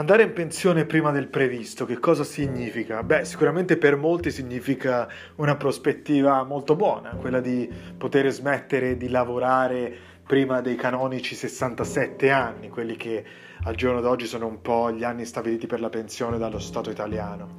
Andare 0.00 0.22
in 0.22 0.32
pensione 0.32 0.86
prima 0.86 1.10
del 1.10 1.28
previsto, 1.28 1.84
che 1.84 1.98
cosa 1.98 2.24
significa? 2.24 3.02
Beh, 3.02 3.26
sicuramente 3.26 3.76
per 3.76 3.96
molti 3.96 4.30
significa 4.30 5.06
una 5.34 5.56
prospettiva 5.56 6.42
molto 6.42 6.74
buona, 6.74 7.10
quella 7.10 7.40
di 7.40 7.70
poter 7.98 8.30
smettere 8.30 8.96
di 8.96 9.10
lavorare 9.10 9.94
prima 10.26 10.62
dei 10.62 10.74
canonici 10.74 11.34
67 11.34 12.30
anni, 12.30 12.70
quelli 12.70 12.96
che 12.96 13.22
al 13.64 13.74
giorno 13.74 14.00
d'oggi 14.00 14.24
sono 14.24 14.46
un 14.46 14.62
po' 14.62 14.90
gli 14.90 15.04
anni 15.04 15.26
stabiliti 15.26 15.66
per 15.66 15.82
la 15.82 15.90
pensione 15.90 16.38
dallo 16.38 16.60
Stato 16.60 16.88
italiano. 16.88 17.58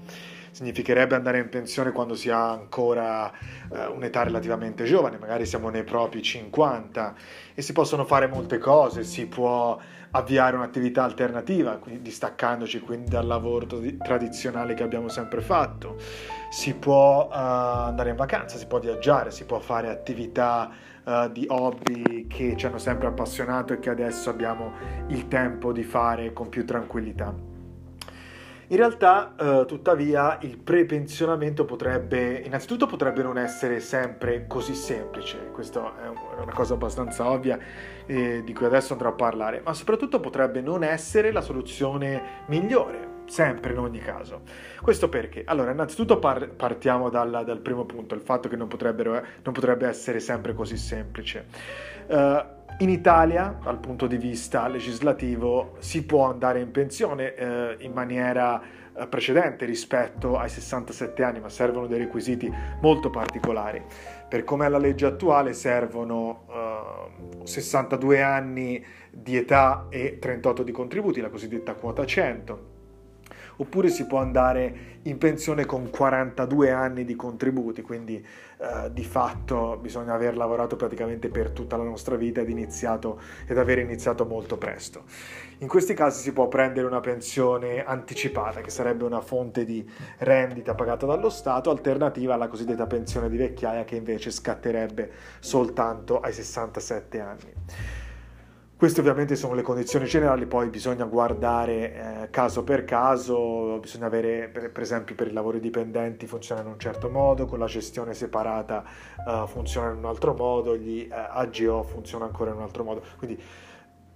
Significherebbe 0.49 1.13
andare 1.13 1.37
in 1.37 1.47
pensione 1.47 1.91
quando 1.91 2.15
si 2.15 2.31
ha 2.31 2.49
ancora 2.49 3.31
eh, 3.31 3.85
un'età 3.85 4.23
relativamente 4.23 4.85
giovane, 4.85 5.19
magari 5.19 5.45
siamo 5.45 5.69
nei 5.69 5.83
propri 5.83 6.23
50 6.23 7.13
e 7.53 7.61
si 7.61 7.71
possono 7.71 8.03
fare 8.03 8.25
molte 8.25 8.57
cose, 8.57 9.03
si 9.03 9.27
può 9.27 9.79
avviare 10.11 10.55
un'attività 10.55 11.03
alternativa, 11.03 11.77
quindi 11.77 12.01
distaccandoci 12.01 12.79
quindi 12.79 13.09
dal 13.09 13.25
lavoro 13.25 13.65
tradizionale 13.97 14.73
che 14.73 14.83
abbiamo 14.83 15.07
sempre 15.07 15.41
fatto, 15.41 15.97
si 16.49 16.73
può 16.73 17.27
uh, 17.27 17.31
andare 17.31 18.09
in 18.09 18.15
vacanza, 18.15 18.57
si 18.57 18.67
può 18.67 18.79
viaggiare, 18.79 19.31
si 19.31 19.45
può 19.45 19.59
fare 19.59 19.89
attività 19.89 20.69
uh, 21.03 21.29
di 21.29 21.45
hobby 21.47 22.27
che 22.27 22.55
ci 22.57 22.65
hanno 22.65 22.77
sempre 22.77 23.07
appassionato 23.07 23.73
e 23.73 23.79
che 23.79 23.89
adesso 23.89 24.29
abbiamo 24.29 24.73
il 25.07 25.27
tempo 25.27 25.71
di 25.71 25.83
fare 25.83 26.33
con 26.33 26.49
più 26.49 26.65
tranquillità. 26.65 27.50
In 28.71 28.77
realtà, 28.77 29.35
uh, 29.37 29.65
tuttavia, 29.65 30.37
il 30.43 30.57
prepensionamento 30.57 31.65
potrebbe, 31.65 32.41
innanzitutto 32.45 32.85
potrebbe 32.85 33.21
non 33.21 33.37
essere 33.37 33.81
sempre 33.81 34.47
così 34.47 34.75
semplice, 34.75 35.49
questa 35.51 35.91
è 36.01 36.07
una 36.41 36.53
cosa 36.53 36.75
abbastanza 36.75 37.29
ovvia 37.29 37.59
eh, 38.05 38.41
di 38.45 38.53
cui 38.53 38.65
adesso 38.65 38.93
andrò 38.93 39.09
a 39.09 39.11
parlare, 39.11 39.59
ma 39.61 39.73
soprattutto 39.73 40.21
potrebbe 40.21 40.61
non 40.61 40.85
essere 40.85 41.33
la 41.33 41.41
soluzione 41.41 42.43
migliore 42.45 43.09
sempre 43.25 43.73
in 43.73 43.79
ogni 43.79 43.99
caso. 43.99 44.43
Questo 44.81 45.09
perché? 45.09 45.43
Allora, 45.45 45.71
innanzitutto 45.71 46.19
par- 46.19 46.49
partiamo 46.49 47.09
dal, 47.09 47.43
dal, 47.45 47.59
primo 47.59 47.83
punto, 47.83 48.15
il 48.15 48.21
fatto 48.21 48.47
che 48.47 48.55
non, 48.55 48.69
non 48.69 49.53
potrebbe 49.53 49.85
essere 49.85 50.21
sempre 50.21 50.53
così 50.53 50.77
semplice. 50.77 51.45
Uh, 52.07 52.59
in 52.79 52.89
Italia, 52.89 53.57
dal 53.61 53.79
punto 53.79 54.07
di 54.07 54.17
vista 54.17 54.67
legislativo, 54.67 55.75
si 55.79 56.05
può 56.05 56.29
andare 56.29 56.59
in 56.59 56.71
pensione 56.71 57.33
uh, 57.37 57.83
in 57.83 57.91
maniera 57.91 58.61
uh, 58.93 59.07
precedente 59.07 59.65
rispetto 59.65 60.37
ai 60.37 60.49
67 60.49 61.23
anni, 61.23 61.39
ma 61.39 61.49
servono 61.49 61.87
dei 61.87 61.99
requisiti 61.99 62.51
molto 62.81 63.09
particolari. 63.09 63.83
Per 64.27 64.43
come 64.43 64.65
è 64.65 64.69
la 64.69 64.77
legge 64.77 65.05
attuale 65.05 65.53
servono 65.53 66.45
62 67.43 68.21
anni 68.21 68.83
di 69.11 69.35
età 69.35 69.87
e 69.89 70.17
38 70.19 70.63
di 70.63 70.71
contributi, 70.71 71.21
la 71.21 71.29
cosiddetta 71.29 71.73
quota 71.73 72.05
100 72.05 72.70
oppure 73.61 73.89
si 73.89 74.07
può 74.07 74.17
andare 74.17 74.89
in 75.03 75.19
pensione 75.19 75.65
con 75.65 75.91
42 75.91 76.71
anni 76.71 77.05
di 77.05 77.15
contributi, 77.15 77.83
quindi 77.83 78.15
eh, 78.15 78.91
di 78.91 79.03
fatto 79.03 79.77
bisogna 79.79 80.13
aver 80.13 80.35
lavorato 80.35 80.75
praticamente 80.75 81.29
per 81.29 81.51
tutta 81.51 81.77
la 81.77 81.83
nostra 81.83 82.15
vita 82.15 82.41
ed, 82.41 82.49
iniziato, 82.49 83.21
ed 83.45 83.59
aver 83.59 83.77
iniziato 83.77 84.25
molto 84.25 84.57
presto. 84.57 85.03
In 85.59 85.67
questi 85.67 85.93
casi 85.93 86.21
si 86.21 86.33
può 86.33 86.47
prendere 86.47 86.87
una 86.87 87.01
pensione 87.01 87.83
anticipata, 87.83 88.61
che 88.61 88.71
sarebbe 88.71 89.03
una 89.03 89.21
fonte 89.21 89.63
di 89.63 89.87
rendita 90.19 90.73
pagata 90.73 91.05
dallo 91.05 91.29
Stato, 91.29 91.69
alternativa 91.69 92.33
alla 92.33 92.47
cosiddetta 92.47 92.87
pensione 92.87 93.29
di 93.29 93.37
vecchiaia 93.37 93.83
che 93.83 93.95
invece 93.95 94.31
scatterebbe 94.31 95.11
soltanto 95.39 96.19
ai 96.19 96.33
67 96.33 97.19
anni. 97.19 97.53
Queste 98.81 99.01
ovviamente 99.01 99.35
sono 99.35 99.53
le 99.53 99.61
condizioni 99.61 100.05
generali, 100.05 100.47
poi 100.47 100.69
bisogna 100.69 101.05
guardare 101.05 102.23
eh, 102.23 102.29
caso 102.31 102.63
per 102.63 102.83
caso, 102.83 103.77
bisogna 103.79 104.07
avere 104.07 104.47
per, 104.47 104.71
per, 104.71 104.81
esempio 104.81 105.13
per 105.13 105.27
i 105.27 105.33
lavori 105.33 105.59
dipendenti 105.59 106.25
funziona 106.25 106.61
in 106.61 106.67
un 106.67 106.79
certo 106.79 107.07
modo, 107.07 107.45
con 107.45 107.59
la 107.59 107.67
gestione 107.67 108.15
separata 108.15 108.83
uh, 109.23 109.45
funziona 109.45 109.91
in 109.91 109.97
un 109.97 110.05
altro 110.05 110.33
modo, 110.33 110.75
gli 110.75 111.07
uh, 111.07 111.13
eh, 111.13 111.27
AGO 111.29 111.83
funziona 111.83 112.25
ancora 112.25 112.49
in 112.49 112.55
un 112.55 112.63
altro 112.63 112.83
modo. 112.83 113.03
Quindi 113.19 113.39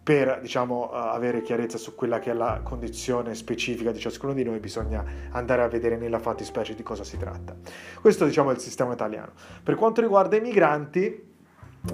per 0.01 0.39
diciamo, 0.41 0.89
uh, 0.89 0.95
avere 0.95 1.43
chiarezza 1.43 1.77
su 1.77 1.93
quella 1.93 2.17
che 2.17 2.31
è 2.31 2.33
la 2.33 2.61
condizione 2.63 3.35
specifica 3.35 3.91
di 3.91 3.99
ciascuno 3.99 4.33
di 4.33 4.43
noi 4.43 4.57
bisogna 4.57 5.05
andare 5.29 5.61
a 5.61 5.67
vedere 5.67 5.95
nella 5.95 6.17
fattispecie 6.17 6.73
di 6.73 6.81
cosa 6.81 7.03
si 7.03 7.17
tratta. 7.17 7.55
Questo 8.01 8.25
diciamo 8.25 8.49
è 8.49 8.53
il 8.55 8.59
sistema 8.59 8.93
italiano. 8.93 9.33
Per 9.61 9.75
quanto 9.75 10.01
riguarda 10.01 10.37
i 10.37 10.41
migranti 10.41 11.33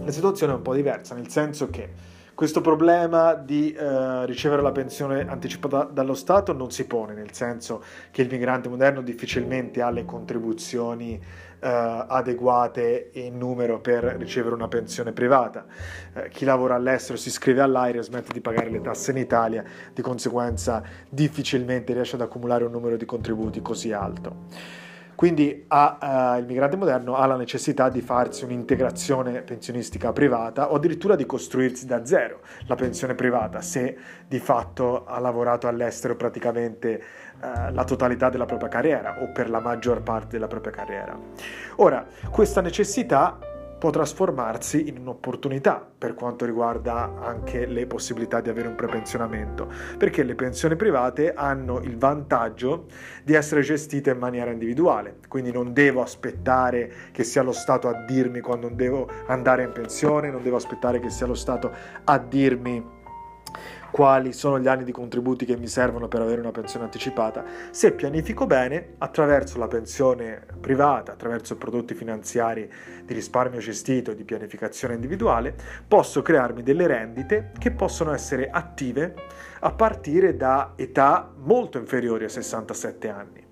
la 0.06 0.12
situazione 0.12 0.54
è 0.54 0.56
un 0.56 0.62
po' 0.62 0.74
diversa, 0.74 1.16
nel 1.16 1.28
senso 1.28 1.70
che 1.70 2.20
questo 2.34 2.62
problema 2.62 3.34
di 3.34 3.72
eh, 3.72 4.26
ricevere 4.26 4.62
la 4.62 4.72
pensione 4.72 5.28
anticipata 5.28 5.84
dallo 5.84 6.14
Stato 6.14 6.54
non 6.54 6.72
si 6.72 6.86
pone, 6.86 7.14
nel 7.14 7.34
senso 7.34 7.84
che 8.10 8.22
il 8.22 8.30
migrante 8.30 8.70
moderno 8.70 9.02
difficilmente 9.02 9.82
ha 9.82 9.90
le 9.90 10.06
contribuzioni 10.06 11.14
eh, 11.14 12.06
adeguate 12.08 13.12
in 13.14 13.38
numero 13.38 13.80
per 13.80 14.04
ricevere 14.18 14.56
una 14.56 14.68
pensione 14.68 15.12
privata. 15.12 15.66
Eh, 16.14 16.30
chi 16.30 16.46
lavora 16.46 16.76
all'estero 16.76 17.18
si 17.18 17.28
iscrive 17.28 17.62
all'AIRE, 17.62 18.02
smette 18.02 18.34
di 18.34 18.42
pagare 18.42 18.70
le 18.70 18.82
tasse 18.82 19.12
in 19.12 19.18
Italia, 19.18 19.64
di 19.94 20.02
conseguenza 20.02 20.82
difficilmente 21.10 21.94
riesce 21.94 22.16
ad 22.16 22.22
accumulare 22.22 22.64
un 22.64 22.72
numero 22.72 22.98
di 22.98 23.06
contributi 23.06 23.62
così 23.62 23.92
alto. 23.92 24.80
Quindi 25.22 25.66
ha, 25.68 26.34
uh, 26.36 26.40
il 26.40 26.48
migrante 26.48 26.78
moderno 26.78 27.14
ha 27.14 27.28
la 27.28 27.36
necessità 27.36 27.90
di 27.90 28.02
farsi 28.02 28.44
un'integrazione 28.44 29.44
pensionistica 29.44 30.12
privata 30.12 30.72
o 30.72 30.78
addirittura 30.78 31.16
di 31.16 31.28
costruirsi 31.28 31.86
da 31.86 32.04
zero 32.08 32.40
la 32.66 32.74
pensione 32.74 33.14
privata 33.14 33.62
se 33.62 33.96
di 34.28 34.40
fatto 34.40 35.06
ha 35.06 35.20
lavorato 35.20 35.68
all'estero 35.68 36.16
praticamente 36.16 37.04
uh, 37.40 37.72
la 37.72 37.84
totalità 37.84 38.32
della 38.32 38.46
propria 38.46 38.68
carriera 38.68 39.22
o 39.22 39.32
per 39.32 39.52
la 39.52 39.60
maggior 39.60 40.02
parte 40.02 40.30
della 40.30 40.48
propria 40.48 40.72
carriera. 40.72 41.16
Ora, 41.76 42.04
questa 42.32 42.62
necessità 42.62 43.38
può 43.82 43.90
trasformarsi 43.90 44.90
in 44.90 45.00
un'opportunità 45.00 45.84
per 45.98 46.14
quanto 46.14 46.46
riguarda 46.46 47.16
anche 47.20 47.66
le 47.66 47.88
possibilità 47.88 48.40
di 48.40 48.48
avere 48.48 48.68
un 48.68 48.76
prepensionamento, 48.76 49.68
perché 49.98 50.22
le 50.22 50.36
pensioni 50.36 50.76
private 50.76 51.34
hanno 51.34 51.80
il 51.80 51.98
vantaggio 51.98 52.86
di 53.24 53.34
essere 53.34 53.62
gestite 53.62 54.12
in 54.12 54.20
maniera 54.20 54.52
individuale, 54.52 55.18
quindi 55.28 55.52
non 55.52 55.74
devo 55.74 56.04
aspettare 56.04 56.92
che 57.12 57.24
sia 57.24 57.42
lo 57.42 57.54
Stato 57.54 57.88
a 57.88 58.06
dirmi 58.06 58.40
quando 58.40 58.70
devo 58.70 59.10
andare 59.26 59.64
in 59.64 59.72
pensione, 59.72 60.30
non 60.30 60.44
devo 60.44 60.58
aspettare 60.58 61.00
che 61.00 61.10
sia 61.10 61.26
lo 61.26 61.34
Stato 61.34 61.72
a 62.04 62.20
dirmi 62.20 63.00
quali 63.92 64.34
sono 64.34 64.60
gli 64.60 64.68
anni 64.68 64.86
di 64.86 64.92
contributi 64.92 65.46
che 65.46 65.58
mi 65.58 65.68
servono 65.68 66.08
per 66.08 66.22
avere 66.22 66.40
una 66.40 66.52
pensione 66.52 66.86
anticipata, 66.86 67.44
se 67.70 67.92
pianifico 67.92 68.48
bene 68.48 68.94
attraverso 68.98 69.60
la 69.60 69.68
pensione 69.68 70.46
privata, 70.60 71.12
attraverso 71.12 71.58
prodotti 71.58 71.94
finanziari 71.94 72.72
di 73.04 73.14
risparmio 73.14 73.60
gestito 73.60 74.12
e 74.12 74.16
di 74.16 74.24
pianificazione 74.24 74.94
individuale, 74.94 75.54
posso 75.88 76.22
crearmi 76.22 76.64
delle 76.64 76.88
rendite 76.88 77.52
che 77.60 77.72
possono 77.72 78.14
essere 78.14 78.50
attive 78.50 79.14
a 79.60 79.72
partire 79.72 80.36
da 80.36 80.74
età 80.76 81.30
molto 81.36 81.78
inferiori 81.78 82.24
a 82.24 82.30
67 82.30 83.10
anni. 83.10 83.50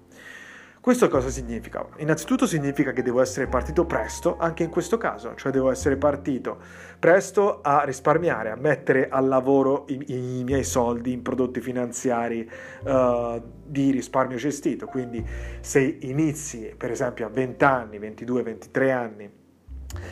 Questo 0.81 1.09
cosa 1.09 1.27
significa? 1.27 1.85
Innanzitutto 1.97 2.47
significa 2.47 2.93
che 2.93 3.03
devo 3.03 3.19
essere 3.19 3.47
partito 3.47 3.85
presto, 3.85 4.37
anche 4.39 4.63
in 4.63 4.69
questo 4.69 4.95
caso, 4.95 5.35
cioè 5.35 5.51
devo 5.51 5.71
essere 5.71 5.97
partito 5.97 6.57
presto 6.97 7.59
a 7.61 7.83
risparmiare, 7.83 8.49
a 8.49 8.55
mettere 8.55 9.09
al 9.09 9.27
lavoro 9.27 9.83
i, 9.89 10.39
i 10.39 10.43
miei 10.45 10.63
soldi 10.63 11.11
in 11.11 11.21
prodotti 11.21 11.59
finanziari 11.59 12.49
uh, 12.85 13.41
di 13.65 13.91
risparmio 13.91 14.37
gestito. 14.37 14.85
Quindi 14.85 15.21
se 15.59 15.97
inizi 15.99 16.73
per 16.77 16.91
esempio 16.91 17.25
a 17.25 17.29
20 17.29 17.63
anni, 17.65 17.99
22, 17.99 18.41
23 18.41 18.91
anni, 18.93 19.31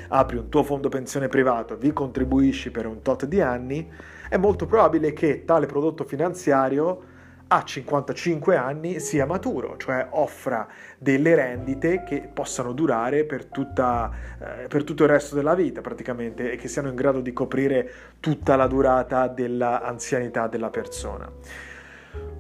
apri 0.09 0.35
un 0.35 0.49
tuo 0.49 0.63
fondo 0.63 0.89
pensione 0.89 1.29
privato, 1.29 1.77
vi 1.77 1.93
contribuisci 1.93 2.71
per 2.71 2.87
un 2.87 3.01
tot 3.01 3.23
di 3.25 3.39
anni, 3.39 3.89
è 4.27 4.35
molto 4.35 4.65
probabile 4.65 5.13
che 5.13 5.45
tale 5.45 5.65
prodotto 5.65 6.03
finanziario 6.03 7.15
a 7.47 7.63
55 7.63 8.55
anni 8.55 8.99
sia 8.99 9.25
maturo, 9.25 9.77
cioè 9.77 10.07
offra 10.11 10.67
delle 10.97 11.35
rendite 11.35 12.03
che 12.03 12.29
possano 12.31 12.73
durare 12.73 13.23
per, 13.25 13.45
tutta, 13.45 14.11
eh, 14.39 14.67
per 14.67 14.83
tutto 14.83 15.03
il 15.03 15.09
resto 15.09 15.35
della 15.35 15.55
vita 15.55 15.81
praticamente 15.81 16.51
e 16.51 16.55
che 16.57 16.67
siano 16.67 16.89
in 16.89 16.95
grado 16.95 17.21
di 17.21 17.31
coprire 17.31 17.91
tutta 18.19 18.55
la 18.55 18.67
durata 18.67 19.27
dell'anzianità 19.27 20.47
della 20.47 20.69
persona. 20.69 21.31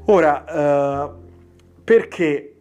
Ora, 0.05 0.45
eh, 0.45 1.11
perché 1.83 2.56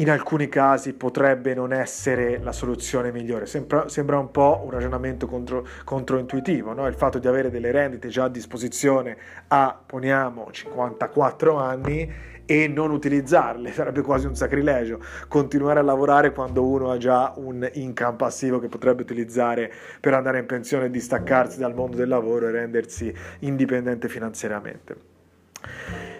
in 0.00 0.08
alcuni 0.08 0.48
casi 0.48 0.94
potrebbe 0.94 1.54
non 1.54 1.74
essere 1.74 2.38
la 2.38 2.52
soluzione 2.52 3.12
migliore. 3.12 3.44
Sembra, 3.44 3.88
sembra 3.88 4.18
un 4.18 4.30
po' 4.30 4.62
un 4.64 4.70
ragionamento 4.70 5.26
contro, 5.26 5.66
controintuitivo, 5.84 6.72
no? 6.72 6.86
il 6.86 6.94
fatto 6.94 7.18
di 7.18 7.26
avere 7.26 7.50
delle 7.50 7.70
rendite 7.70 8.08
già 8.08 8.24
a 8.24 8.28
disposizione 8.28 9.16
a, 9.48 9.78
poniamo, 9.84 10.48
54 10.50 11.56
anni 11.56 12.10
e 12.46 12.66
non 12.66 12.90
utilizzarle, 12.90 13.70
sarebbe 13.74 14.00
quasi 14.00 14.26
un 14.26 14.34
sacrilegio. 14.34 15.00
Continuare 15.28 15.80
a 15.80 15.82
lavorare 15.82 16.32
quando 16.32 16.64
uno 16.64 16.90
ha 16.90 16.96
già 16.96 17.34
un 17.36 17.68
income 17.74 18.16
passivo 18.16 18.58
che 18.58 18.68
potrebbe 18.68 19.02
utilizzare 19.02 19.70
per 20.00 20.14
andare 20.14 20.38
in 20.38 20.46
pensione 20.46 20.88
distaccarsi 20.88 21.58
dal 21.58 21.74
mondo 21.74 21.98
del 21.98 22.08
lavoro 22.08 22.48
e 22.48 22.52
rendersi 22.52 23.14
indipendente 23.40 24.08
finanziariamente. 24.08 24.96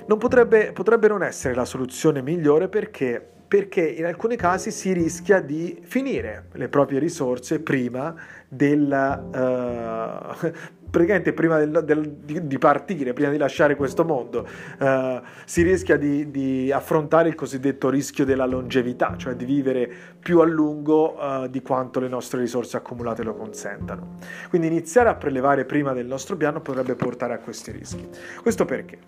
Non 0.05 0.19
potrebbe, 0.19 0.73
potrebbe 0.73 1.09
non 1.09 1.23
essere 1.23 1.55
la 1.55 1.65
soluzione 1.65 2.21
migliore 2.21 2.69
perché 2.69 3.39
perché 3.51 3.81
in 3.81 4.05
alcuni 4.05 4.37
casi 4.37 4.71
si 4.71 4.93
rischia 4.93 5.41
di 5.41 5.81
finire 5.83 6.45
le 6.53 6.69
proprie 6.69 7.01
risorse 7.01 7.59
prima 7.59 8.15
della... 8.47 10.29
Uh, 10.41 10.89
praticamente 10.91 11.33
prima 11.33 11.59
del, 11.59 11.85
del, 11.85 12.11
di, 12.11 12.47
di, 12.47 12.59
partire, 12.59 13.13
prima 13.13 13.31
di 13.31 13.39
lasciare 13.39 13.77
questo 13.77 14.05
mondo, 14.05 14.47
uh, 14.81 15.21
si 15.45 15.63
rischia 15.63 15.97
di, 15.97 16.31
di, 16.31 16.73
affrontare 16.73 17.29
il 17.29 17.37
cosiddetto 17.37 17.89
rischio 17.89 18.25
della 18.25 18.45
longevità, 18.45 19.15
cioè 19.17 19.35
di 19.35 19.45
vivere 19.45 19.91
più 20.19 20.41
a 20.41 20.45
lungo 20.45 21.17
uh, 21.17 21.49
di 21.49 21.63
quanto 21.63 22.01
le 22.01 22.09
nostre 22.09 22.41
risorse 22.41 22.77
accumulate 22.77 23.23
lo 23.23 23.35
consentano. 23.35 24.17
Quindi 24.49 24.67
iniziare 24.67 25.09
a 25.09 25.15
prelevare 25.15 25.65
prima 25.65 25.93
del 25.93 26.07
nostro 26.07 26.37
piano 26.37 26.61
potrebbe 26.61 26.95
portare 26.97 27.35
a 27.35 27.39
questi 27.39 27.71
rischi. 27.71 28.09
Questo 28.43 28.65
perché? 28.65 28.99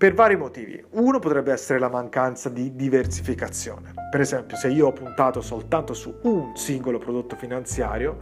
Per 0.00 0.14
vari 0.14 0.34
motivi. 0.34 0.82
Uno 0.92 1.18
potrebbe 1.18 1.52
essere 1.52 1.78
la 1.78 1.90
mancanza 1.90 2.48
di 2.48 2.74
diversificazione. 2.74 3.92
Per 4.10 4.18
esempio, 4.18 4.56
se 4.56 4.68
io 4.68 4.86
ho 4.86 4.92
puntato 4.94 5.42
soltanto 5.42 5.92
su 5.92 6.20
un 6.22 6.56
singolo 6.56 6.96
prodotto 6.96 7.36
finanziario 7.36 8.16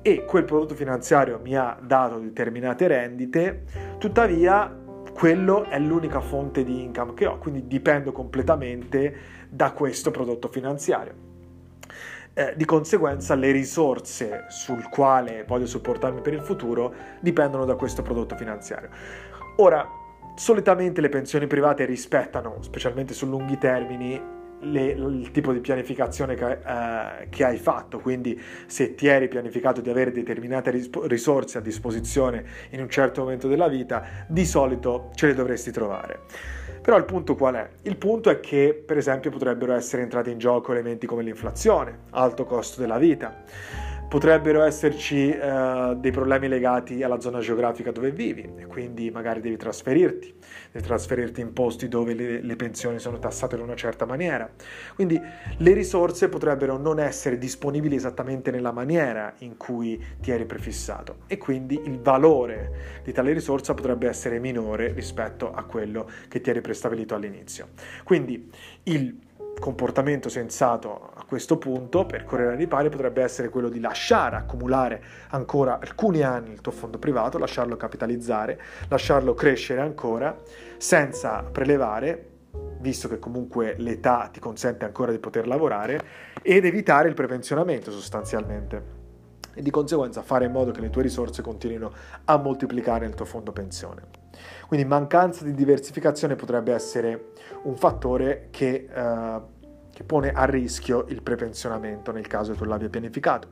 e 0.00 0.24
quel 0.24 0.44
prodotto 0.44 0.74
finanziario 0.74 1.38
mi 1.42 1.54
ha 1.54 1.78
dato 1.82 2.18
determinate 2.18 2.86
rendite, 2.86 3.64
tuttavia 3.98 4.74
quello 5.12 5.64
è 5.64 5.78
l'unica 5.78 6.20
fonte 6.20 6.64
di 6.64 6.82
income 6.82 7.12
che 7.12 7.26
ho, 7.26 7.36
quindi 7.36 7.66
dipendo 7.66 8.10
completamente 8.10 9.14
da 9.50 9.72
questo 9.72 10.10
prodotto 10.10 10.48
finanziario. 10.48 11.12
Eh, 12.32 12.54
di 12.56 12.64
conseguenza 12.64 13.34
le 13.34 13.50
risorse 13.50 14.46
sul 14.48 14.88
quale 14.88 15.44
voglio 15.46 15.66
supportarmi 15.66 16.22
per 16.22 16.32
il 16.32 16.40
futuro 16.40 16.94
dipendono 17.20 17.66
da 17.66 17.74
questo 17.74 18.00
prodotto 18.00 18.34
finanziario. 18.34 18.88
Ora, 19.56 20.06
Solitamente 20.38 21.00
le 21.00 21.08
pensioni 21.08 21.48
private 21.48 21.84
rispettano, 21.84 22.58
specialmente 22.60 23.12
su 23.12 23.26
lunghi 23.26 23.58
termini, 23.58 24.22
le, 24.60 24.84
il 24.84 25.32
tipo 25.32 25.52
di 25.52 25.58
pianificazione 25.58 26.36
che, 26.36 26.44
uh, 26.44 27.28
che, 27.28 27.44
hai 27.44 27.56
fatto, 27.56 27.98
quindi 27.98 28.40
se 28.66 28.94
ti 28.94 29.08
eri 29.08 29.26
pianificato 29.26 29.80
di 29.80 29.90
avere 29.90 30.12
determinate 30.12 30.70
risorse 30.70 31.58
a 31.58 31.60
disposizione 31.60 32.44
in 32.70 32.80
un 32.80 32.88
certo 32.88 33.22
momento 33.22 33.48
della 33.48 33.66
vita, 33.66 34.26
di 34.28 34.44
solito 34.44 35.10
ce 35.16 35.26
le 35.26 35.34
dovresti 35.34 35.72
trovare. 35.72 36.20
Però 36.82 36.96
il 36.96 37.04
punto 37.04 37.34
qual 37.34 37.56
è? 37.56 37.68
Il 37.82 37.96
punto 37.96 38.30
è 38.30 38.38
che, 38.38 38.80
per 38.86 38.96
esempio, 38.96 39.32
potrebbero 39.32 39.72
essere 39.72 40.02
entrati 40.02 40.30
in 40.30 40.38
gioco 40.38 40.70
elementi 40.70 41.04
come 41.04 41.24
l'inflazione, 41.24 42.02
alto 42.10 42.44
costo 42.44 42.80
della 42.80 42.98
vita 42.98 43.87
potrebbero 44.08 44.62
esserci 44.62 45.30
eh, 45.30 45.94
dei 45.96 46.10
problemi 46.10 46.48
legati 46.48 47.02
alla 47.02 47.20
zona 47.20 47.40
geografica 47.40 47.92
dove 47.92 48.10
vivi 48.10 48.50
e 48.56 48.66
quindi 48.66 49.10
magari 49.10 49.40
devi 49.40 49.56
trasferirti, 49.56 50.34
devi 50.72 50.86
trasferirti 50.86 51.42
in 51.42 51.52
posti 51.52 51.88
dove 51.88 52.14
le, 52.14 52.40
le, 52.40 52.56
pensioni 52.56 52.98
sono 52.98 53.18
tassate 53.18 53.56
in 53.56 53.62
una 53.62 53.76
certa 53.76 54.06
maniera. 54.06 54.50
Quindi 54.94 55.20
le 55.58 55.72
risorse 55.74 56.30
potrebbero 56.30 56.78
non 56.78 56.98
essere 56.98 57.36
disponibili 57.36 57.96
esattamente 57.96 58.50
nella 58.50 58.72
maniera 58.72 59.34
in 59.38 59.58
cui 59.58 60.02
ti 60.20 60.30
eri 60.30 60.46
prefissato 60.46 61.18
e 61.26 61.36
quindi 61.36 61.78
il 61.84 62.00
valore 62.00 63.00
di 63.04 63.12
tale 63.12 63.32
risorsa 63.34 63.74
potrebbe 63.74 64.08
essere 64.08 64.38
minore 64.38 64.92
rispetto 64.92 65.52
a 65.52 65.64
quello 65.64 66.08
che 66.28 66.40
ti 66.40 66.48
eri 66.48 66.62
prestabilito 66.62 67.14
all'inizio. 67.14 67.68
Quindi 68.04 68.50
il 68.84 69.26
comportamento 69.58 70.28
sensato 70.28 71.10
a 71.14 71.24
questo 71.24 71.58
punto 71.58 72.06
per 72.06 72.24
correre 72.24 72.52
ai 72.52 72.56
ripari 72.56 72.88
potrebbe 72.88 73.22
essere 73.22 73.48
quello 73.48 73.68
di 73.68 73.80
lasciare 73.80 74.36
accumulare 74.36 75.02
ancora 75.30 75.78
alcuni 75.78 76.22
anni 76.22 76.52
il 76.52 76.60
tuo 76.60 76.72
fondo 76.72 76.98
privato, 76.98 77.38
lasciarlo 77.38 77.76
capitalizzare, 77.76 78.60
lasciarlo 78.88 79.34
crescere 79.34 79.80
ancora 79.80 80.36
senza 80.76 81.42
prelevare, 81.42 82.30
visto 82.80 83.08
che 83.08 83.18
comunque 83.18 83.74
l'età 83.78 84.28
ti 84.32 84.40
consente 84.40 84.84
ancora 84.84 85.12
di 85.12 85.18
poter 85.18 85.46
lavorare, 85.46 86.00
ed 86.42 86.64
evitare 86.64 87.08
il 87.08 87.14
prepensionamento 87.14 87.90
sostanzialmente 87.90 88.96
e 89.54 89.62
di 89.62 89.70
conseguenza 89.70 90.22
fare 90.22 90.44
in 90.44 90.52
modo 90.52 90.70
che 90.70 90.80
le 90.80 90.90
tue 90.90 91.02
risorse 91.02 91.42
continuino 91.42 91.92
a 92.24 92.36
moltiplicare 92.36 93.06
il 93.06 93.14
tuo 93.14 93.24
fondo 93.24 93.52
pensione. 93.52 94.17
Quindi 94.68 94.86
mancanza 94.86 95.44
di 95.44 95.54
diversificazione 95.54 96.36
potrebbe 96.36 96.74
essere 96.74 97.30
un 97.62 97.74
fattore 97.78 98.48
che, 98.50 98.86
uh, 98.94 99.42
che 99.90 100.04
pone 100.04 100.30
a 100.30 100.44
rischio 100.44 101.06
il 101.08 101.22
prepensionamento 101.22 102.12
nel 102.12 102.26
caso 102.26 102.52
tu 102.52 102.64
l'abbia 102.64 102.90
pianificato. 102.90 103.48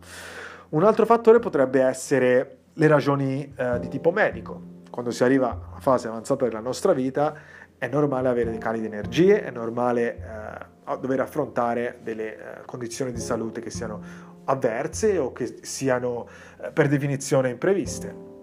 Un 0.68 0.84
altro 0.84 1.06
fattore 1.06 1.38
potrebbe 1.38 1.80
essere 1.80 2.58
le 2.74 2.86
ragioni 2.86 3.50
uh, 3.56 3.78
di 3.78 3.88
tipo 3.88 4.10
medico. 4.12 4.60
Quando 4.90 5.10
si 5.10 5.24
arriva 5.24 5.52
a 5.52 5.68
una 5.70 5.80
fase 5.80 6.08
avanzata 6.08 6.44
della 6.44 6.60
nostra 6.60 6.92
vita 6.92 7.34
è 7.78 7.88
normale 7.88 8.28
avere 8.28 8.50
dei 8.50 8.58
cali 8.58 8.80
di 8.80 8.86
energie, 8.86 9.42
è 9.42 9.50
normale 9.50 10.68
uh, 10.84 10.98
dover 10.98 11.20
affrontare 11.20 11.98
delle 12.02 12.60
condizioni 12.66 13.10
di 13.10 13.20
salute 13.20 13.62
che 13.62 13.70
siano 13.70 14.02
avverse 14.44 15.16
o 15.16 15.32
che 15.32 15.60
siano 15.62 16.28
per 16.74 16.88
definizione 16.88 17.48
impreviste. 17.48 18.35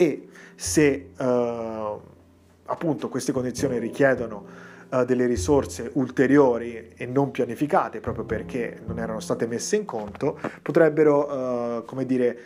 E 0.00 0.28
se 0.54 1.10
uh, 1.14 2.00
appunto 2.64 3.10
queste 3.10 3.32
condizioni 3.32 3.78
richiedono 3.78 4.46
uh, 4.88 5.04
delle 5.04 5.26
risorse 5.26 5.90
ulteriori 5.92 6.92
e 6.96 7.04
non 7.04 7.30
pianificate 7.30 8.00
proprio 8.00 8.24
perché 8.24 8.80
non 8.86 8.98
erano 8.98 9.20
state 9.20 9.46
messe 9.46 9.76
in 9.76 9.84
conto, 9.84 10.40
potrebbero, 10.62 11.80
uh, 11.80 11.84
come 11.84 12.06
dire, 12.06 12.38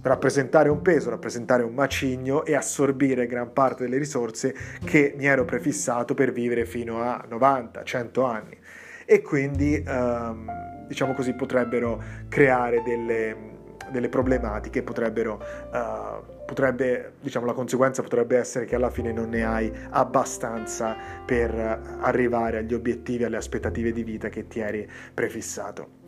rappresentare 0.00 0.70
un 0.70 0.80
peso, 0.80 1.10
rappresentare 1.10 1.62
un 1.64 1.74
macigno 1.74 2.46
e 2.46 2.54
assorbire 2.54 3.26
gran 3.26 3.52
parte 3.52 3.82
delle 3.82 3.98
risorse 3.98 4.54
che 4.82 5.12
mi 5.14 5.26
ero 5.26 5.44
prefissato 5.44 6.14
per 6.14 6.32
vivere 6.32 6.64
fino 6.64 7.02
a 7.02 7.22
90, 7.28 7.82
100 7.82 8.24
anni. 8.24 8.58
E 9.04 9.20
quindi, 9.20 9.84
um, 9.86 10.46
diciamo 10.88 11.12
così, 11.12 11.34
potrebbero 11.34 12.02
creare 12.30 12.82
delle 12.82 13.52
delle 13.90 14.08
problematiche 14.08 14.82
potrebbero, 14.82 15.42
uh, 15.72 16.44
potrebbe, 16.44 17.14
diciamo, 17.20 17.46
la 17.46 17.52
conseguenza 17.52 18.02
potrebbe 18.02 18.36
essere 18.36 18.64
che 18.64 18.74
alla 18.74 18.90
fine 18.90 19.12
non 19.12 19.28
ne 19.28 19.44
hai 19.44 19.72
abbastanza 19.90 20.96
per 21.24 21.98
arrivare 22.00 22.58
agli 22.58 22.74
obiettivi, 22.74 23.24
alle 23.24 23.36
aspettative 23.36 23.92
di 23.92 24.02
vita 24.02 24.28
che 24.28 24.46
ti 24.46 24.60
eri 24.60 24.88
prefissato. 25.12 26.00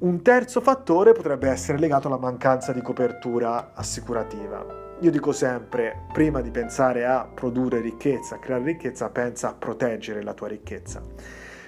Un 0.00 0.22
terzo 0.22 0.62
fattore 0.62 1.12
potrebbe 1.12 1.50
essere 1.50 1.78
legato 1.78 2.06
alla 2.06 2.16
mancanza 2.16 2.72
di 2.72 2.80
copertura 2.80 3.72
assicurativa. 3.74 4.64
Io 5.00 5.10
dico 5.10 5.32
sempre, 5.32 6.06
prima 6.12 6.40
di 6.40 6.50
pensare 6.50 7.04
a 7.04 7.26
produrre 7.26 7.80
ricchezza, 7.80 8.36
a 8.36 8.38
creare 8.38 8.64
ricchezza, 8.64 9.10
pensa 9.10 9.48
a 9.48 9.54
proteggere 9.54 10.22
la 10.22 10.32
tua 10.32 10.48
ricchezza. 10.48 11.02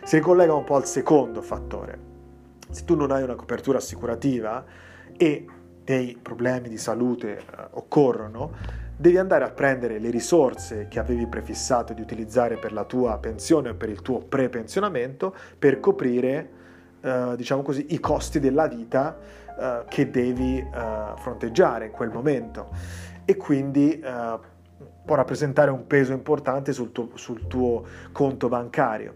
Si 0.02 0.16
ricollega 0.16 0.54
un 0.54 0.64
po' 0.64 0.76
al 0.76 0.86
secondo 0.86 1.42
fattore. 1.42 1.98
Se 2.70 2.84
tu 2.84 2.96
non 2.96 3.10
hai 3.10 3.22
una 3.22 3.34
copertura 3.34 3.78
assicurativa, 3.78 4.64
e 5.16 5.46
dei 5.84 6.18
problemi 6.20 6.68
di 6.68 6.78
salute 6.78 7.38
eh, 7.38 7.42
occorrono, 7.72 8.52
devi 8.96 9.18
andare 9.18 9.44
a 9.44 9.50
prendere 9.50 9.98
le 9.98 10.10
risorse 10.10 10.86
che 10.88 10.98
avevi 10.98 11.26
prefissato 11.26 11.92
di 11.92 12.00
utilizzare 12.00 12.56
per 12.56 12.72
la 12.72 12.84
tua 12.84 13.18
pensione 13.18 13.70
o 13.70 13.74
per 13.74 13.88
il 13.88 14.00
tuo 14.00 14.20
prepensionamento 14.20 15.34
per 15.58 15.80
coprire, 15.80 16.50
eh, 17.00 17.34
diciamo 17.36 17.62
così, 17.62 17.86
i 17.90 18.00
costi 18.00 18.38
della 18.38 18.68
vita 18.68 19.18
eh, 19.58 19.84
che 19.88 20.10
devi 20.10 20.58
eh, 20.58 20.66
fronteggiare 21.16 21.86
in 21.86 21.90
quel 21.92 22.10
momento. 22.10 22.68
E 23.24 23.36
quindi 23.36 23.98
eh, 23.98 24.38
può 25.04 25.16
rappresentare 25.16 25.70
un 25.70 25.86
peso 25.86 26.12
importante 26.12 26.72
sul 26.72 26.92
tuo, 26.92 27.10
sul 27.14 27.46
tuo 27.46 27.84
conto 28.12 28.48
bancario. 28.48 29.14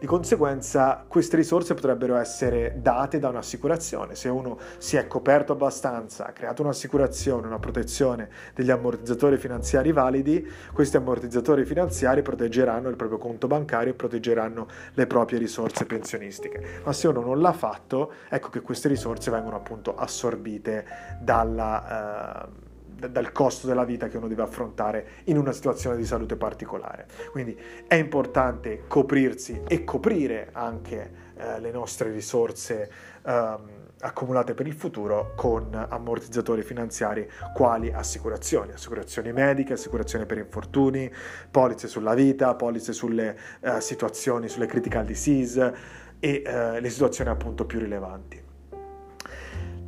Di 0.00 0.06
conseguenza 0.06 1.04
queste 1.08 1.34
risorse 1.34 1.74
potrebbero 1.74 2.14
essere 2.14 2.78
date 2.80 3.18
da 3.18 3.30
un'assicurazione. 3.30 4.14
Se 4.14 4.28
uno 4.28 4.56
si 4.78 4.96
è 4.96 5.08
coperto 5.08 5.54
abbastanza, 5.54 6.24
ha 6.24 6.30
creato 6.30 6.62
un'assicurazione, 6.62 7.48
una 7.48 7.58
protezione 7.58 8.28
degli 8.54 8.70
ammortizzatori 8.70 9.36
finanziari 9.38 9.90
validi, 9.90 10.48
questi 10.72 10.96
ammortizzatori 10.96 11.64
finanziari 11.64 12.22
proteggeranno 12.22 12.88
il 12.88 12.94
proprio 12.94 13.18
conto 13.18 13.48
bancario 13.48 13.90
e 13.90 13.96
proteggeranno 13.96 14.68
le 14.94 15.06
proprie 15.08 15.40
risorse 15.40 15.84
pensionistiche. 15.84 16.80
Ma 16.84 16.92
se 16.92 17.08
uno 17.08 17.20
non 17.20 17.40
l'ha 17.40 17.52
fatto, 17.52 18.12
ecco 18.28 18.50
che 18.50 18.60
queste 18.60 18.86
risorse 18.86 19.32
vengono 19.32 19.56
appunto 19.56 19.96
assorbite 19.96 20.84
dalla... 21.20 22.46
Uh, 22.46 22.66
dal 22.98 23.32
costo 23.32 23.66
della 23.66 23.84
vita 23.84 24.08
che 24.08 24.16
uno 24.16 24.28
deve 24.28 24.42
affrontare 24.42 25.06
in 25.24 25.38
una 25.38 25.52
situazione 25.52 25.96
di 25.96 26.04
salute 26.04 26.36
particolare. 26.36 27.06
Quindi 27.30 27.56
è 27.86 27.94
importante 27.94 28.84
coprirsi 28.88 29.62
e 29.66 29.84
coprire 29.84 30.48
anche 30.52 31.26
eh, 31.36 31.60
le 31.60 31.70
nostre 31.70 32.10
risorse 32.10 32.90
ehm, 33.24 33.76
accumulate 34.00 34.54
per 34.54 34.66
il 34.66 34.74
futuro 34.74 35.32
con 35.36 35.74
ammortizzatori 35.74 36.62
finanziari 36.62 37.28
quali 37.52 37.92
assicurazioni, 37.92 38.72
assicurazioni 38.72 39.32
mediche, 39.32 39.72
assicurazioni 39.72 40.26
per 40.26 40.38
infortuni, 40.38 41.10
polizze 41.50 41.88
sulla 41.88 42.14
vita, 42.14 42.54
polizze 42.54 42.92
sulle 42.92 43.36
eh, 43.60 43.80
situazioni, 43.80 44.48
sulle 44.48 44.66
critical 44.66 45.04
disease 45.04 45.74
e 46.20 46.42
eh, 46.44 46.80
le 46.80 46.90
situazioni 46.90 47.30
appunto 47.30 47.64
più 47.64 47.78
rilevanti. 47.78 48.47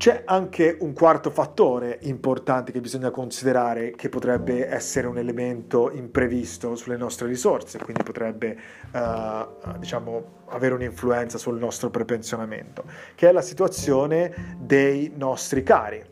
C'è 0.00 0.22
anche 0.24 0.78
un 0.80 0.94
quarto 0.94 1.28
fattore 1.28 1.98
importante 2.04 2.72
che 2.72 2.80
bisogna 2.80 3.10
considerare 3.10 3.90
che 3.90 4.08
potrebbe 4.08 4.66
essere 4.66 5.06
un 5.06 5.18
elemento 5.18 5.90
imprevisto 5.90 6.74
sulle 6.74 6.96
nostre 6.96 7.26
risorse, 7.26 7.76
quindi 7.80 8.02
potrebbe 8.02 8.56
eh, 8.92 9.46
diciamo, 9.76 10.44
avere 10.46 10.72
un'influenza 10.72 11.36
sul 11.36 11.58
nostro 11.58 11.90
prepensionamento, 11.90 12.84
che 13.14 13.28
è 13.28 13.32
la 13.32 13.42
situazione 13.42 14.56
dei 14.58 15.12
nostri 15.14 15.62
cari 15.62 16.02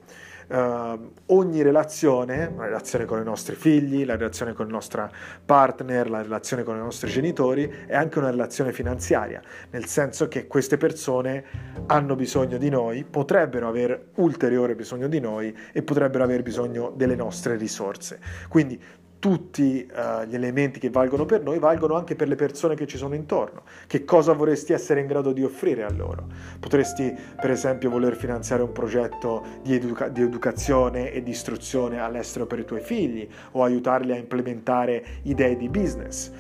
uh, 0.49 1.11
ogni 1.27 1.63
relazione, 1.63 2.53
la 2.57 2.65
relazione 2.65 3.05
con 3.05 3.21
i 3.21 3.25
nostri 3.25 3.55
figli, 3.55 4.05
la 4.05 4.17
relazione 4.17 4.53
con 4.53 4.67
il 4.67 4.73
nostro 4.73 5.11
partner, 5.45 6.11
la 6.11 6.23
relazione 6.23 6.63
con 6.63 6.77
i 6.77 6.81
nostri 6.81 7.11
genitori, 7.11 7.71
è 7.87 7.95
anche 7.95 8.19
una 8.19 8.31
relazione 8.31 8.73
finanziaria, 8.73 9.43
nel 9.71 9.87
senso 9.87 10.29
che 10.29 10.47
queste 10.47 10.77
persone 10.77 11.45
hanno 11.87 12.17
bisogno 12.17 12.59
di 12.59 12.69
noi, 12.69 13.05
potrebbero 13.05 13.69
aver 13.69 14.11
ulteriore 14.17 14.75
bisogno 14.75 15.09
di 15.09 15.21
noi 15.21 15.57
e 15.73 15.83
potrebbero 15.83 16.25
aver 16.25 16.43
bisogno 16.43 16.93
delle 16.95 17.15
nostre 17.15 17.57
risorse. 17.57 18.19
Quindi 18.49 18.81
tutti 19.19 19.89
uh, 19.91 20.25
gli 20.25 20.35
elementi 20.35 20.79
che 20.79 20.91
valgono 20.91 21.25
per 21.25 21.43
noi 21.43 21.59
valgono 21.59 21.95
anche 21.95 22.15
per 22.15 22.29
le 22.29 22.37
persone 22.37 22.75
che 22.75 22.87
ci 22.87 22.97
sono 22.97 23.15
intorno. 23.15 23.63
Che 23.87 24.05
cosa 24.05 24.33
vorresti 24.33 24.73
essere 24.73 25.01
in 25.01 25.07
grado 25.07 25.33
di 25.33 25.43
offrire 25.43 25.85
a 25.85 25.91
loro? 25.91 26.27
Potresti, 26.61 27.15
per 27.41 27.51
esempio, 27.51 27.91
voler 27.91 28.17
finanziare 28.17 28.63
un 28.63 28.73
progetto 28.73 29.45
di, 29.63 29.75
educa- 29.75 30.09
di 30.09 30.23
educazione 30.23 31.13
e 31.13 31.23
di 31.23 31.31
istruzione 31.31 32.01
all'estero 32.01 32.47
per 32.47 32.61
i 32.61 32.65
tuoi 32.65 32.81
figli 32.81 33.29
o 33.53 33.65
aiutarli 33.65 34.13
a 34.13 34.17
implementare 34.17 35.05
idee 35.23 35.57
di 35.57 35.69
business 35.69 36.31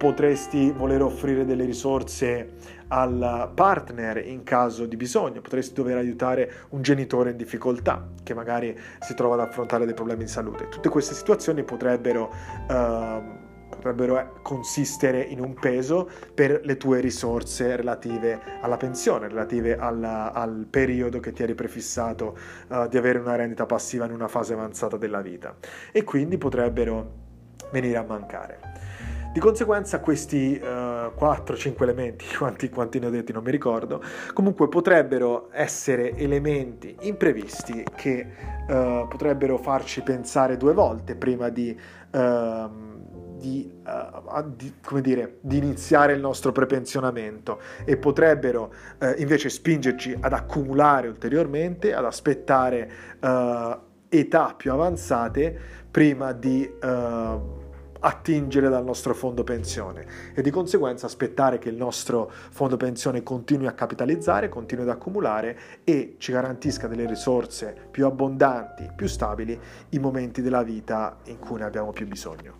potresti 0.00 0.70
voler 0.70 1.02
offrire 1.02 1.44
delle 1.44 1.66
risorse 1.66 2.54
al 2.88 3.50
partner 3.54 4.26
in 4.26 4.44
caso 4.44 4.86
di 4.86 4.96
bisogno, 4.96 5.42
potresti 5.42 5.74
dover 5.74 5.98
aiutare 5.98 6.50
un 6.70 6.80
genitore 6.80 7.32
in 7.32 7.36
difficoltà 7.36 8.08
che 8.22 8.32
magari 8.32 8.74
si 8.98 9.12
trova 9.12 9.34
ad 9.34 9.40
affrontare 9.40 9.84
dei 9.84 9.92
problemi 9.92 10.24
di 10.24 10.30
salute. 10.30 10.70
Tutte 10.70 10.88
queste 10.88 11.12
situazioni 11.12 11.64
potrebbero, 11.64 12.32
uh, 12.66 13.68
potrebbero 13.68 14.38
consistere 14.40 15.20
in 15.20 15.38
un 15.38 15.52
peso 15.52 16.08
per 16.34 16.62
le 16.64 16.78
tue 16.78 17.00
risorse 17.00 17.76
relative 17.76 18.40
alla 18.62 18.78
pensione, 18.78 19.28
relative 19.28 19.76
alla, 19.76 20.32
al 20.32 20.66
periodo 20.70 21.20
che 21.20 21.32
ti 21.32 21.42
eri 21.42 21.54
prefissato 21.54 22.38
uh, 22.68 22.88
di 22.88 22.96
avere 22.96 23.18
una 23.18 23.36
rendita 23.36 23.66
passiva 23.66 24.06
in 24.06 24.12
una 24.12 24.28
fase 24.28 24.54
avanzata 24.54 24.96
della 24.96 25.20
vita 25.20 25.56
e 25.92 26.04
quindi 26.04 26.38
potrebbero 26.38 27.28
venire 27.70 27.98
a 27.98 28.02
mancare. 28.02 29.09
Di 29.32 29.38
conseguenza 29.38 30.00
questi 30.00 30.58
eh, 30.58 30.60
4-5 30.64 31.82
elementi, 31.82 32.24
quanti, 32.36 32.68
quanti, 32.68 32.98
ne 32.98 33.06
ho 33.06 33.10
detti 33.10 33.32
non 33.32 33.44
mi 33.44 33.52
ricordo, 33.52 34.02
comunque 34.32 34.68
potrebbero 34.68 35.50
essere 35.52 36.16
elementi 36.16 36.96
imprevisti 37.02 37.84
che 37.94 38.26
uh, 38.66 39.06
potrebbero 39.06 39.56
farci 39.58 40.02
pensare 40.02 40.56
due 40.56 40.72
volte 40.72 41.14
prima 41.14 41.48
di... 41.48 41.78
Uh, 42.10 42.88
di, 43.40 43.72
uh, 43.86 44.54
di, 44.54 44.74
dire, 45.00 45.38
di, 45.40 45.56
iniziare 45.56 46.12
il 46.12 46.20
nostro 46.20 46.52
prepensionamento. 46.52 47.58
E 47.86 47.96
potrebbero 47.96 48.70
uh, 48.98 49.14
invece 49.16 49.48
spingerci 49.48 50.14
ad 50.20 50.34
accumulare 50.34 51.08
ulteriormente, 51.08 51.94
ad 51.94 52.04
aspettare 52.04 52.90
uh, 53.18 53.78
età 54.10 54.54
più 54.54 54.72
avanzate 54.72 55.58
prima 55.90 56.32
di 56.32 56.70
attingere 58.00 58.68
dal 58.68 58.84
nostro 58.84 59.14
fondo 59.14 59.44
pensione 59.44 60.06
e 60.34 60.42
di 60.42 60.50
conseguenza 60.50 61.06
aspettare 61.06 61.58
che 61.58 61.68
il 61.68 61.76
nostro 61.76 62.30
fondo 62.30 62.76
pensione 62.76 63.22
continui 63.22 63.66
a 63.66 63.72
capitalizzare, 63.72 64.48
continui 64.48 64.84
ad 64.84 64.90
accumulare 64.90 65.58
e 65.84 66.16
ci 66.18 66.32
garantisca 66.32 66.86
delle 66.86 67.06
risorse 67.06 67.76
più 67.90 68.06
abbondanti, 68.06 68.90
più 68.94 69.06
stabili 69.06 69.58
in 69.90 70.00
momenti 70.00 70.42
della 70.42 70.62
vita 70.62 71.18
in 71.24 71.38
cui 71.38 71.58
ne 71.58 71.64
abbiamo 71.64 71.92
più 71.92 72.06
bisogno. 72.06 72.59